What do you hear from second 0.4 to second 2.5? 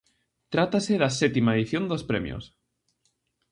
Trátase da sétima edición dos premios.